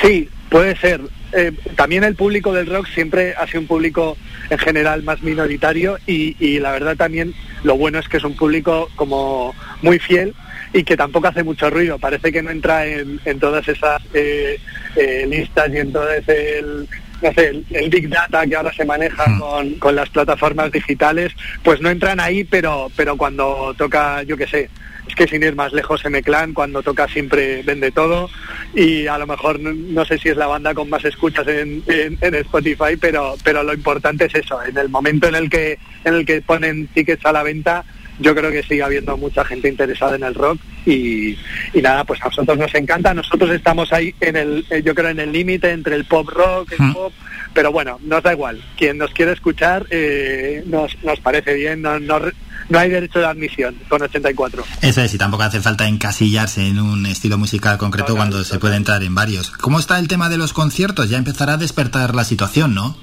Sí, 0.00 0.28
puede 0.50 0.76
ser. 0.76 1.00
Eh, 1.32 1.52
también 1.76 2.04
el 2.04 2.14
público 2.14 2.52
del 2.52 2.66
rock 2.66 2.86
siempre 2.88 3.34
ha 3.34 3.46
sido 3.46 3.60
un 3.60 3.66
público 3.66 4.16
en 4.50 4.58
general 4.58 5.02
más 5.02 5.22
minoritario 5.22 5.98
y, 6.06 6.36
y 6.38 6.58
la 6.60 6.72
verdad 6.72 6.96
también 6.96 7.34
lo 7.64 7.76
bueno 7.76 7.98
es 7.98 8.08
que 8.08 8.18
es 8.18 8.24
un 8.24 8.36
público 8.36 8.88
como 8.96 9.54
muy 9.80 9.98
fiel 9.98 10.34
y 10.72 10.84
que 10.84 10.96
tampoco 10.96 11.28
hace 11.28 11.42
mucho 11.42 11.70
ruido. 11.70 11.98
Parece 11.98 12.32
que 12.32 12.42
no 12.42 12.50
entra 12.50 12.86
en, 12.86 13.20
todas 13.40 13.66
esas 13.68 14.02
eh, 14.14 14.58
eh, 14.96 15.26
listas 15.28 15.70
y 15.72 15.78
en 15.78 15.92
todo 15.92 16.10
ese, 16.10 16.58
el, 16.58 16.88
no 17.20 17.32
sé, 17.32 17.62
el, 17.70 17.90
Big 17.90 18.08
Data 18.08 18.46
que 18.46 18.56
ahora 18.56 18.72
se 18.72 18.84
maneja 18.84 19.28
mm. 19.28 19.38
con, 19.38 19.74
con, 19.74 19.96
las 19.96 20.08
plataformas 20.08 20.72
digitales, 20.72 21.32
pues 21.62 21.80
no 21.80 21.90
entran 21.90 22.20
ahí, 22.20 22.44
pero, 22.44 22.90
pero 22.96 23.16
cuando 23.16 23.74
toca, 23.76 24.22
yo 24.22 24.36
qué 24.36 24.46
sé, 24.46 24.70
es 25.12 25.16
que 25.16 25.28
sin 25.28 25.42
ir 25.42 25.54
más 25.54 25.72
lejos 25.74 26.02
M-Clan 26.04 26.54
cuando 26.54 26.82
toca 26.82 27.06
siempre 27.06 27.62
vende 27.62 27.90
todo. 27.90 28.30
Y 28.74 29.06
a 29.06 29.18
lo 29.18 29.26
mejor 29.26 29.60
no, 29.60 30.04
sé 30.06 30.18
si 30.18 30.30
es 30.30 30.36
la 30.36 30.46
banda 30.46 30.74
con 30.74 30.88
más 30.88 31.04
escuchas 31.04 31.46
en, 31.46 31.82
en, 31.86 32.34
Spotify 32.34 32.96
pero 32.98 33.34
pero 33.44 33.62
lo 33.62 33.74
importante 33.74 34.24
es 34.24 34.34
eso. 34.34 34.62
En 34.62 34.76
el 34.78 34.88
momento 34.88 35.28
en 35.28 35.34
el 35.34 35.50
que 35.50 35.78
en 36.04 36.14
el 36.14 36.24
que 36.24 36.40
ponen 36.40 36.86
tickets 36.88 37.26
a 37.26 37.32
la 37.32 37.42
venta 37.42 37.84
yo 38.18 38.34
creo 38.34 38.50
que 38.50 38.62
sigue 38.62 38.82
habiendo 38.82 39.16
mucha 39.16 39.44
gente 39.44 39.68
interesada 39.68 40.16
en 40.16 40.22
el 40.22 40.34
rock. 40.34 40.58
Y, 40.86 41.36
y, 41.72 41.82
nada, 41.82 42.04
pues 42.04 42.20
a 42.22 42.26
nosotros 42.26 42.58
nos 42.58 42.74
encanta, 42.74 43.14
nosotros 43.14 43.50
estamos 43.50 43.92
ahí 43.92 44.14
en 44.20 44.36
el, 44.36 44.66
eh, 44.70 44.82
yo 44.84 44.94
creo 44.94 45.10
en 45.10 45.20
el 45.20 45.32
límite 45.32 45.70
entre 45.70 45.96
el 45.96 46.04
pop 46.04 46.28
rock, 46.28 46.72
el 46.72 46.92
pop, 46.92 47.12
pero 47.54 47.72
bueno, 47.72 47.98
nos 48.02 48.22
da 48.22 48.32
igual, 48.32 48.62
quien 48.76 48.98
nos 48.98 49.12
quiere 49.12 49.32
escuchar 49.32 49.86
eh, 49.90 50.62
nos, 50.66 51.02
nos 51.02 51.20
parece 51.20 51.54
bien, 51.54 51.82
nos, 51.82 52.00
no 52.68 52.78
hay 52.78 52.90
derecho 52.90 53.18
de 53.18 53.26
admisión 53.26 53.76
con 53.88 54.02
84. 54.02 54.64
Eso 54.82 55.02
es, 55.02 55.14
y 55.14 55.18
tampoco 55.18 55.42
hace 55.42 55.60
falta 55.60 55.86
encasillarse 55.86 56.66
en 56.66 56.78
un 56.78 57.06
estilo 57.06 57.38
musical 57.38 57.78
concreto 57.78 58.16
cuando 58.16 58.44
se 58.44 58.58
puede 58.58 58.76
entrar 58.76 59.02
en 59.02 59.14
varios. 59.14 59.50
¿Cómo 59.50 59.78
está 59.78 59.98
el 59.98 60.08
tema 60.08 60.28
de 60.28 60.38
los 60.38 60.52
conciertos? 60.52 61.10
Ya 61.10 61.18
empezará 61.18 61.54
a 61.54 61.56
despertar 61.56 62.14
la 62.14 62.24
situación, 62.24 62.74
¿no? 62.74 62.96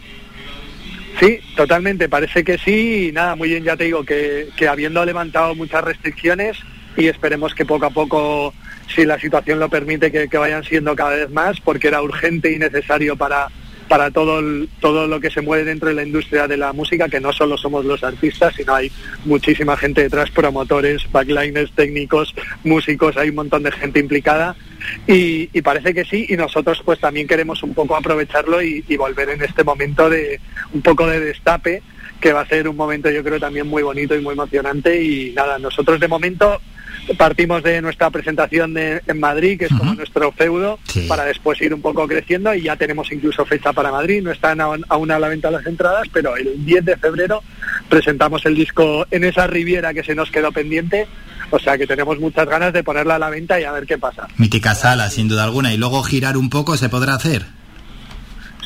Sí, 1.20 1.40
totalmente, 1.56 2.08
parece 2.08 2.44
que 2.44 2.58
sí. 2.58 3.08
Y 3.08 3.12
nada, 3.12 3.36
muy 3.36 3.50
bien, 3.50 3.64
ya 3.64 3.76
te 3.76 3.86
digo 3.86 4.04
que, 4.04 4.50
que 4.56 4.68
habiendo 4.68 5.04
levantado 5.04 5.54
muchas 5.56 5.84
restricciones 5.84 6.58
y 6.96 7.08
esperemos 7.08 7.54
que 7.54 7.66
poco 7.66 7.86
a 7.86 7.90
poco, 7.90 8.54
si 8.94 9.06
la 9.06 9.20
situación 9.20 9.60
lo 9.60 9.70
permite, 9.70 10.12
que, 10.12 10.30
que 10.30 10.38
vayan 10.38 10.64
siendo 10.64 10.96
cada 10.96 11.12
vez 11.12 11.30
más, 11.30 11.60
porque 11.60 11.90
era 11.90 12.02
urgente 12.02 12.52
y 12.52 12.60
necesario 12.60 13.16
para, 13.18 13.50
para 13.90 14.12
todo, 14.12 14.42
todo 14.80 15.08
lo 15.08 15.20
que 15.20 15.32
se 15.32 15.42
mueve 15.42 15.66
dentro 15.66 15.90
de 15.90 15.96
la 15.96 16.04
industria 16.04 16.48
de 16.48 16.56
la 16.56 16.72
música, 16.72 17.10
que 17.10 17.20
no 17.20 17.34
solo 17.34 17.58
somos 17.58 17.84
los 17.84 18.04
artistas, 18.04 18.54
sino 18.56 18.76
hay 18.76 18.92
muchísima 19.26 19.76
gente 19.76 20.04
detrás, 20.04 20.30
promotores, 20.30 21.12
backliners, 21.12 21.72
técnicos, 21.74 22.34
músicos, 22.64 23.18
hay 23.18 23.30
un 23.30 23.36
montón 23.36 23.64
de 23.64 23.72
gente 23.72 24.00
implicada. 24.00 24.56
Y, 25.08 25.48
parece 25.62 25.94
que 25.94 26.06
sí, 26.06 26.26
y 26.30 26.38
nosotros 26.38 26.82
pues 26.86 27.00
también 27.00 27.28
queremos 27.28 27.62
un 27.64 27.74
poco 27.74 27.96
aprovecharlo 27.96 28.62
y, 28.62 28.84
y 28.88 28.96
volver 28.96 29.30
en 29.30 29.42
este 29.42 29.64
momento 29.64 30.10
de 30.10 30.40
un 30.72 30.82
poco 30.82 31.06
de 31.06 31.20
destape, 31.20 31.82
que 32.22 32.32
va 32.32 32.42
a 32.42 32.48
ser 32.48 32.68
un 32.68 32.76
momento 32.76 33.10
yo 33.10 33.24
creo 33.24 33.40
también 33.40 33.68
muy 33.68 33.84
bonito 33.84 34.16
y 34.16 34.22
muy 34.22 34.34
emocionante. 34.34 35.02
Y 35.04 35.34
nada, 35.34 35.58
nosotros 35.58 36.00
de 36.00 36.08
momento 36.08 36.62
partimos 37.18 37.64
de 37.64 37.82
nuestra 37.82 38.10
presentación 38.10 38.74
de, 38.74 39.02
en 39.06 39.20
Madrid, 39.20 39.58
que 39.58 39.66
es 39.66 39.72
como 39.72 39.96
nuestro 39.96 40.32
feudo, 40.32 40.80
para 41.08 41.26
después 41.26 41.62
ir 41.62 41.74
un 41.74 41.82
poco 41.82 42.08
creciendo 42.08 42.54
y 42.54 42.64
ya 42.64 42.76
tenemos 42.76 43.12
incluso 43.12 43.46
fecha 43.46 43.74
para 43.74 43.92
Madrid. 43.92 44.22
No 44.24 44.32
están 44.32 44.62
aún 44.62 45.12
a 45.12 45.20
la 45.20 45.28
venta 45.28 45.52
las 45.52 45.66
entradas, 45.66 46.08
pero 46.12 46.36
el 46.36 46.66
10 46.66 46.86
de 46.86 46.98
febrero 46.98 47.44
presentamos 47.90 48.46
el 48.46 48.56
disco 48.56 49.06
en 49.12 49.24
esa 49.24 49.48
Riviera 49.48 49.94
que 49.94 50.04
se 50.04 50.16
nos 50.16 50.32
quedó 50.32 50.52
pendiente. 50.52 51.08
O 51.52 51.60
sea 51.60 51.78
que 51.78 51.88
tenemos 51.88 52.20
muchas 52.20 52.48
ganas 52.48 52.74
de 52.74 52.84
ponerla 52.84 53.16
a 53.16 53.20
la 53.20 53.30
venta 53.30 53.60
y 53.60 53.64
a 53.64 53.72
ver 53.72 53.86
qué 53.86 53.98
pasa. 53.98 54.28
Mítica 54.38 54.76
sala, 54.76 55.10
sin 55.10 55.28
duda 55.28 55.44
alguna. 55.44 55.74
Y 55.74 55.78
luego 55.78 56.04
girar 56.04 56.38
un 56.38 56.50
poco 56.50 56.78
se 56.78 56.90
podrá 56.90 57.16
hacer. 57.16 57.59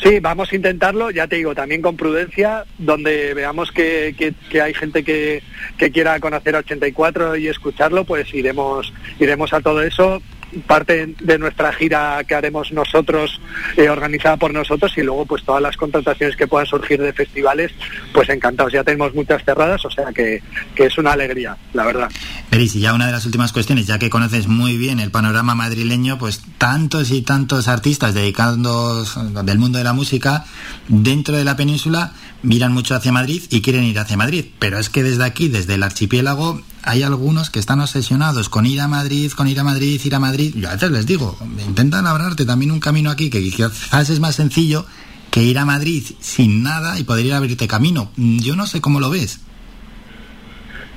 Sí, 0.03 0.19
vamos 0.19 0.51
a 0.51 0.55
intentarlo, 0.57 1.11
ya 1.11 1.27
te 1.27 1.37
digo, 1.37 1.55
también 1.55 1.81
con 1.81 1.95
prudencia, 1.95 2.65
donde 2.77 3.33
veamos 3.33 3.71
que, 3.71 4.13
que, 4.49 4.61
hay 4.61 4.73
gente 4.73 5.01
que, 5.01 5.41
que, 5.77 5.91
quiera 5.91 6.19
conocer 6.19 6.57
84 6.57 7.37
y 7.37 7.47
escucharlo, 7.47 8.03
pues 8.03 8.33
iremos, 8.33 8.91
iremos 9.17 9.53
a 9.53 9.61
todo 9.61 9.81
eso 9.81 10.21
parte 10.61 11.15
de 11.19 11.37
nuestra 11.37 11.73
gira 11.73 12.23
que 12.27 12.35
haremos 12.35 12.71
nosotros, 12.71 13.39
eh, 13.77 13.89
organizada 13.89 14.37
por 14.37 14.53
nosotros, 14.53 14.97
y 14.97 15.01
luego 15.01 15.25
pues 15.25 15.43
todas 15.43 15.61
las 15.61 15.77
contrataciones 15.77 16.35
que 16.35 16.47
puedan 16.47 16.65
surgir 16.65 17.01
de 17.01 17.13
festivales, 17.13 17.71
pues 18.13 18.29
encantados. 18.29 18.73
Ya 18.73 18.83
tenemos 18.83 19.13
muchas 19.13 19.43
cerradas, 19.43 19.83
o 19.85 19.91
sea 19.91 20.11
que, 20.13 20.41
es 20.75 20.97
una 20.97 21.13
alegría, 21.13 21.57
la 21.73 21.85
verdad. 21.85 22.11
Peris, 22.49 22.75
y 22.75 22.81
ya 22.81 22.93
una 22.93 23.05
de 23.05 23.13
las 23.13 23.25
últimas 23.25 23.51
cuestiones, 23.51 23.87
ya 23.87 23.99
que 23.99 24.09
conoces 24.09 24.47
muy 24.47 24.77
bien 24.77 24.99
el 24.99 25.11
panorama 25.11 25.55
madrileño, 25.55 26.17
pues 26.17 26.41
tantos 26.57 27.11
y 27.11 27.21
tantos 27.21 27.67
artistas 27.67 28.13
dedicados 28.13 29.17
del 29.45 29.59
mundo 29.59 29.77
de 29.77 29.83
la 29.83 29.93
música 29.93 30.45
dentro 30.87 31.37
de 31.37 31.43
la 31.43 31.55
península 31.55 32.13
miran 32.41 32.73
mucho 32.73 32.95
hacia 32.95 33.11
Madrid 33.11 33.43
y 33.49 33.61
quieren 33.61 33.83
ir 33.83 33.97
hacia 33.99 34.17
Madrid. 34.17 34.45
Pero 34.59 34.77
es 34.77 34.89
que 34.89 35.03
desde 35.03 35.23
aquí, 35.23 35.47
desde 35.47 35.75
el 35.75 35.83
archipiélago, 35.83 36.61
hay 36.83 37.03
algunos 37.03 37.49
que 37.49 37.59
están 37.59 37.79
obsesionados 37.79 38.49
con 38.49 38.65
ir 38.65 38.81
a 38.81 38.87
Madrid, 38.87 39.31
con 39.31 39.47
ir 39.47 39.59
a 39.59 39.63
Madrid, 39.63 39.99
ir 40.03 40.15
a 40.15 40.19
Madrid. 40.19 40.53
Yo 40.55 40.69
a 40.69 40.73
veces 40.73 40.91
les 40.91 41.05
digo, 41.05 41.37
intentan 41.65 42.03
labrarte 42.03 42.45
también 42.45 42.71
un 42.71 42.79
camino 42.79 43.09
aquí 43.09 43.29
que 43.29 43.41
quizás 43.41 44.09
es 44.09 44.19
más 44.19 44.35
sencillo 44.35 44.85
que 45.31 45.41
ir 45.41 45.57
a 45.57 45.65
Madrid 45.65 46.03
sin 46.19 46.61
nada 46.61 46.99
y 46.99 47.03
poder 47.03 47.25
ir 47.25 47.33
abrirte 47.33 47.67
camino. 47.67 48.11
Yo 48.15 48.55
no 48.55 48.67
sé 48.67 48.81
cómo 48.81 48.99
lo 48.99 49.09
ves. 49.09 49.39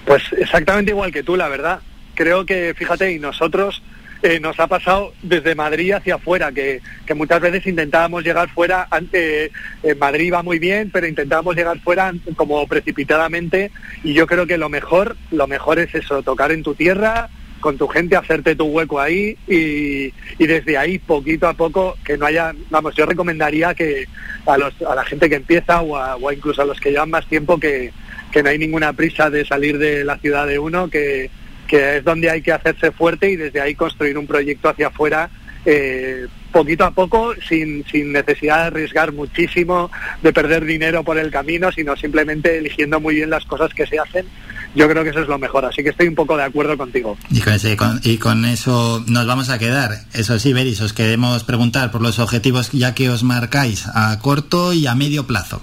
Pues 0.05 0.23
exactamente 0.39 0.91
igual 0.91 1.13
que 1.13 1.23
tú, 1.23 1.37
la 1.37 1.49
verdad. 1.49 1.81
Creo 2.15 2.45
que, 2.45 2.75
fíjate, 2.77 3.13
y 3.13 3.19
nosotros 3.19 3.83
eh, 4.23 4.41
nos 4.41 4.59
ha 4.61 4.67
pasado 4.67 5.13
desde 5.23 5.55
Madrid 5.55 5.93
hacia 5.93 6.17
afuera, 6.17 6.53
que, 6.53 6.81
muchas 7.15 7.41
veces 7.41 7.67
intentábamos 7.67 8.25
llegar 8.25 8.49
fuera, 8.49 8.87
ante, 8.91 9.51
eh, 9.83 9.95
Madrid 9.99 10.33
va 10.33 10.43
muy 10.43 10.59
bien, 10.59 10.91
pero 10.93 11.07
intentábamos 11.07 11.55
llegar 11.57 11.79
fuera 11.81 12.13
como 12.37 12.67
precipitadamente 12.67 13.71
y 14.03 14.15
yo 14.15 14.27
creo 14.27 14.47
que 14.47 14.59
lo 14.59 14.69
mejor, 14.69 15.17
lo 15.31 15.47
mejor 15.47 15.79
es 15.79 15.95
eso, 15.95 16.23
tocar 16.23 16.53
en 16.53 16.63
tu 16.63 16.75
tierra, 16.75 17.29
con 17.61 17.79
tu 17.79 17.89
gente, 17.89 18.17
hacerte 18.17 18.55
tu 18.55 18.67
hueco 18.67 19.01
ahí 19.01 19.37
y, 19.47 20.13
desde 20.45 20.79
ahí 20.79 20.99
poquito 20.99 21.49
a 21.49 21.55
poco 21.55 21.97
que 22.05 22.17
no 22.17 22.27
haya, 22.27 22.55
vamos, 22.71 22.95
yo 22.95 23.07
recomendaría 23.07 23.75
que 23.75 24.07
a, 24.47 24.57
los, 24.57 24.75
a 24.83 24.95
la 24.95 25.05
gente 25.05 25.29
que 25.29 25.37
empieza 25.37 25.83
o, 25.83 25.97
o 25.97 26.33
incluso 26.33 26.63
a 26.63 26.67
los 26.67 26.79
que 26.81 26.91
llevan 26.91 27.11
más 27.11 27.27
tiempo 27.27 27.59
que, 27.59 27.93
que 28.31 28.43
no 28.43 28.51
hay 28.51 28.59
ninguna 28.59 28.93
prisa 28.93 29.31
de 29.31 29.45
salir 29.45 29.79
de 29.79 30.05
la 30.05 30.19
ciudad 30.19 30.47
de 30.47 30.59
uno, 30.59 30.89
que, 30.91 31.31
que 31.67 31.99
es 31.99 32.05
donde 32.05 32.31
hay 32.31 32.43
que 32.43 32.53
hacerse 32.53 32.93
fuerte 32.93 33.31
y 33.31 33.37
desde 33.37 33.61
ahí 33.61 33.75
construir 33.75 34.17
un 34.19 34.27
proyecto 34.27 34.69
hacia 34.69 34.89
afuera 34.89 35.31
eh, 35.67 36.29
poquito 36.53 36.85
a 36.85 36.93
poco, 36.93 37.35
sin, 37.47 37.85
sin 37.91 38.13
necesidad 38.13 38.59
de 38.59 38.67
arriesgar 38.69 39.13
muchísimo, 39.13 39.91
de 40.23 40.33
perder 40.33 40.65
dinero 40.65 41.03
por 41.03 41.19
el 41.19 41.31
camino, 41.31 41.71
sino 41.73 41.97
simplemente 41.97 42.57
eligiendo 42.57 43.01
muy 43.01 43.17
bien 43.17 43.29
las 43.29 43.45
cosas 43.45 43.75
que 43.75 43.87
se 43.87 43.99
hacen. 43.99 44.27
Yo 44.75 44.89
creo 44.89 45.03
que 45.03 45.11
eso 45.11 45.21
es 45.21 45.29
lo 45.29 45.39
mejor, 45.39 45.65
así 45.65 45.83
que 45.83 45.91
estoy 45.91 46.07
un 46.09 46.15
poco 46.15 46.37
de 46.37 46.45
acuerdo 46.45 46.79
contigo. 46.79 47.19
Y 47.31 47.41
con, 47.77 48.01
y 48.05 48.19
con 48.19 48.45
eso 48.45 49.05
nos 49.09 49.27
vamos 49.27 49.51
a 49.51 49.59
quedar. 49.59 49.91
Eso 50.15 50.39
sí, 50.39 50.53
Beris, 50.53 50.81
os 50.81 50.93
queremos 50.93 51.45
preguntar 51.45 51.91
por 51.91 52.01
los 52.01 52.19
objetivos 52.21 52.71
ya 52.73 52.95
que 52.95 53.11
os 53.11 53.23
marcáis 53.23 53.87
a 53.93 54.19
corto 54.21 54.73
y 54.73 54.87
a 54.87 54.95
medio 54.95 55.27
plazo. 55.27 55.61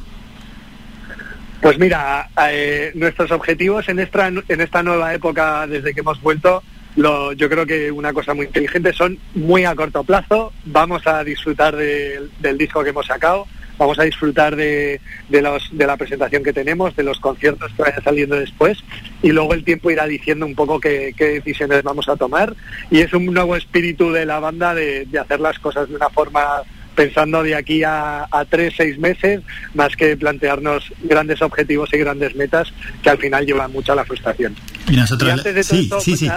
Pues 1.63 1.79
mira, 1.79 2.27
eh, 2.51 2.91
nuestros 2.93 3.31
objetivos 3.31 3.87
en 3.87 3.97
esta, 3.99 4.27
en 4.27 4.61
esta 4.61 4.83
nueva 4.83 5.13
época, 5.13 5.65
desde 5.65 5.93
que 5.93 6.01
hemos 6.01 6.21
vuelto, 6.21 6.61
yo 6.97 7.49
creo 7.49 7.65
que 7.65 7.89
una 7.89 8.11
cosa 8.11 8.33
muy 8.33 8.47
inteligente 8.47 8.91
son 8.91 9.17
muy 9.33 9.63
a 9.63 9.73
corto 9.73 10.03
plazo. 10.03 10.51
Vamos 10.65 11.07
a 11.07 11.23
disfrutar 11.23 11.73
del 11.77 12.57
disco 12.57 12.83
que 12.83 12.89
hemos 12.89 13.05
sacado, 13.05 13.47
vamos 13.77 13.97
a 13.97 14.03
disfrutar 14.03 14.57
de, 14.57 14.99
los, 15.29 15.69
de 15.71 15.87
la 15.87 15.95
presentación 15.95 16.43
que 16.43 16.51
tenemos, 16.51 16.97
de 16.97 17.03
los 17.03 17.21
conciertos 17.21 17.71
que 17.77 17.83
vayan 17.83 18.03
saliendo 18.03 18.35
después 18.35 18.83
y 19.21 19.31
luego 19.31 19.53
el 19.53 19.63
tiempo 19.63 19.89
irá 19.89 20.05
diciendo 20.05 20.45
un 20.45 20.55
poco 20.55 20.81
qué, 20.81 21.13
decisiones 21.17 21.81
vamos 21.81 22.09
a 22.09 22.17
tomar. 22.17 22.53
Y 22.91 22.99
es 22.99 23.13
un 23.13 23.25
nuevo 23.27 23.55
espíritu 23.55 24.11
de 24.11 24.25
la 24.25 24.41
banda 24.41 24.75
de, 24.75 25.05
de 25.05 25.17
hacer 25.17 25.39
las 25.39 25.57
cosas 25.59 25.87
de 25.87 25.95
una 25.95 26.09
forma 26.09 26.61
pensando 26.95 27.43
de 27.43 27.55
aquí 27.55 27.83
a, 27.83 28.27
tres, 28.49 28.73
seis 28.77 28.97
meses, 28.97 29.41
más 29.73 29.95
que 29.95 30.15
plantearnos 30.17 30.91
grandes 31.01 31.41
objetivos 31.41 31.89
y 31.93 31.97
grandes 31.97 32.35
metas 32.35 32.73
que 33.01 33.09
al 33.09 33.17
final 33.17 33.45
llevan 33.45 33.71
mucho 33.71 33.93
a 33.93 33.95
la 33.95 34.05
frustración. 34.05 34.55
Y 34.89 34.95
nosotros, 34.95 35.43
sí, 35.63 35.89
sí, 36.01 36.17
sí. 36.17 36.29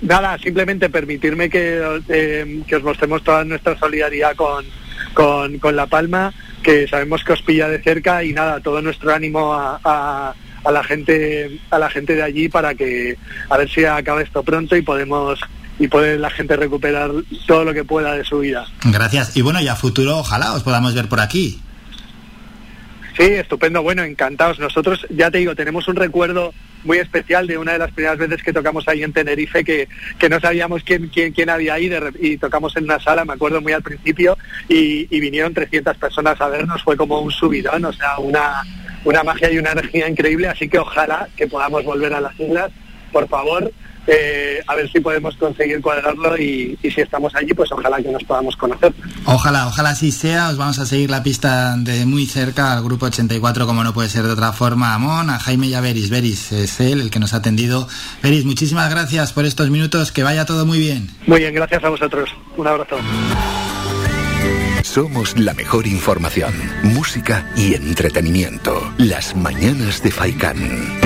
Nada, 0.00 0.38
simplemente 0.38 0.88
permitirme 0.88 1.50
que, 1.50 2.00
eh, 2.08 2.62
que 2.66 2.76
os 2.76 2.82
mostremos 2.82 3.22
toda 3.22 3.44
nuestra 3.44 3.78
solidaridad 3.78 4.34
con, 4.34 4.64
con, 5.12 5.58
con, 5.58 5.76
La 5.76 5.86
Palma, 5.86 6.32
que 6.62 6.88
sabemos 6.88 7.22
que 7.22 7.32
os 7.32 7.42
pilla 7.42 7.68
de 7.68 7.82
cerca 7.82 8.24
y 8.24 8.32
nada, 8.32 8.60
todo 8.60 8.80
nuestro 8.80 9.12
ánimo 9.12 9.52
a, 9.52 9.78
a, 9.84 10.34
a 10.64 10.72
la 10.72 10.82
gente 10.82 11.60
a 11.70 11.78
la 11.78 11.90
gente 11.90 12.14
de 12.14 12.22
allí 12.22 12.48
para 12.48 12.74
que 12.74 13.18
a 13.50 13.58
ver 13.58 13.68
si 13.68 13.84
acaba 13.84 14.22
esto 14.22 14.42
pronto 14.42 14.74
y 14.74 14.82
podemos 14.82 15.38
y 15.78 15.88
poder 15.88 16.20
la 16.20 16.30
gente 16.30 16.56
recuperar 16.56 17.10
todo 17.46 17.64
lo 17.64 17.74
que 17.74 17.84
pueda 17.84 18.14
de 18.14 18.24
su 18.24 18.40
vida. 18.40 18.66
Gracias. 18.84 19.36
Y 19.36 19.42
bueno, 19.42 19.60
y 19.60 19.68
a 19.68 19.74
futuro 19.74 20.18
ojalá 20.18 20.52
os 20.52 20.62
podamos 20.62 20.94
ver 20.94 21.08
por 21.08 21.20
aquí. 21.20 21.60
Sí, 23.16 23.22
estupendo, 23.22 23.82
bueno, 23.82 24.02
encantados. 24.02 24.58
Nosotros, 24.58 25.06
ya 25.10 25.30
te 25.30 25.38
digo, 25.38 25.54
tenemos 25.54 25.86
un 25.86 25.94
recuerdo 25.94 26.52
muy 26.82 26.98
especial 26.98 27.46
de 27.46 27.56
una 27.56 27.72
de 27.72 27.78
las 27.78 27.92
primeras 27.92 28.18
veces 28.18 28.42
que 28.42 28.52
tocamos 28.52 28.86
ahí 28.88 29.02
en 29.04 29.12
Tenerife, 29.12 29.64
que, 29.64 29.88
que 30.18 30.28
no 30.28 30.40
sabíamos 30.40 30.82
quién, 30.82 31.08
quién, 31.08 31.32
quién 31.32 31.48
había 31.48 31.74
ahí, 31.74 31.90
y 32.20 32.36
tocamos 32.36 32.76
en 32.76 32.84
una 32.84 32.98
sala, 33.00 33.24
me 33.24 33.32
acuerdo 33.32 33.60
muy 33.60 33.72
al 33.72 33.82
principio, 33.82 34.36
y, 34.68 35.06
y, 35.14 35.20
vinieron 35.20 35.54
300 35.54 35.96
personas 35.96 36.40
a 36.40 36.48
vernos, 36.48 36.82
fue 36.82 36.96
como 36.96 37.20
un 37.20 37.30
subidón, 37.30 37.84
o 37.84 37.92
sea, 37.92 38.18
una, 38.18 38.62
una 39.04 39.22
magia 39.22 39.50
y 39.50 39.58
una 39.58 39.72
energía 39.72 40.08
increíble, 40.08 40.48
así 40.48 40.68
que 40.68 40.78
ojalá 40.78 41.28
que 41.36 41.46
podamos 41.46 41.84
volver 41.84 42.12
a 42.12 42.20
las 42.20 42.38
islas, 42.38 42.70
por 43.12 43.28
favor, 43.28 43.72
eh, 44.06 44.60
a 44.66 44.74
ver 44.74 44.90
si 44.90 45.00
podemos 45.00 45.36
conseguir 45.36 45.80
cuadrarlo 45.80 46.36
y, 46.36 46.78
si 46.82 47.00
estamos 47.00 47.34
allí, 47.34 47.54
pues 47.54 47.70
ojalá 47.72 48.02
que 48.02 48.10
nos 48.10 48.22
podamos 48.24 48.56
conocer. 48.56 48.92
Ojalá, 49.24 49.66
ojalá 49.66 49.90
así 49.90 50.12
sea. 50.12 50.50
Os 50.50 50.56
vamos 50.56 50.78
a 50.78 50.86
seguir 50.86 51.10
la 51.10 51.22
pista 51.22 51.76
de 51.76 52.04
muy 52.06 52.26
cerca 52.26 52.72
al 52.72 52.82
Grupo 52.82 53.06
84, 53.06 53.66
como 53.66 53.82
no 53.82 53.94
puede 53.94 54.08
ser 54.08 54.24
de 54.24 54.32
otra 54.32 54.52
forma. 54.52 54.92
A 54.92 54.94
Amón, 54.94 55.30
a 55.30 55.38
Jaime 55.38 55.68
y 55.68 55.74
a 55.74 55.80
Beris. 55.80 56.10
Beris 56.10 56.52
es 56.52 56.80
él 56.80 57.00
el 57.00 57.10
que 57.10 57.18
nos 57.18 57.34
ha 57.34 57.38
atendido. 57.38 57.88
Beris, 58.22 58.44
muchísimas 58.44 58.90
gracias 58.90 59.32
por 59.32 59.44
estos 59.44 59.70
minutos. 59.70 60.12
Que 60.12 60.22
vaya 60.22 60.44
todo 60.44 60.66
muy 60.66 60.78
bien. 60.78 61.08
Muy 61.26 61.40
bien, 61.40 61.54
gracias 61.54 61.82
a 61.84 61.88
vosotros. 61.88 62.30
Un 62.56 62.66
abrazo. 62.66 62.96
Somos 64.82 65.36
la 65.38 65.54
mejor 65.54 65.86
información, 65.86 66.52
música 66.82 67.50
y 67.56 67.74
entretenimiento. 67.74 68.92
Las 68.98 69.34
mañanas 69.34 70.02
de 70.02 70.10
Faikán. 70.10 71.03